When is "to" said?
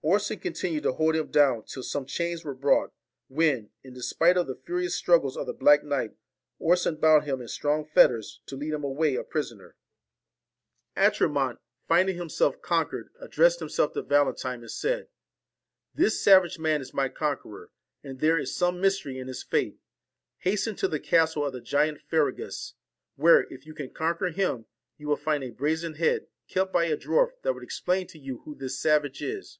0.84-0.92, 8.46-8.54, 13.94-14.02, 20.76-20.86, 28.06-28.18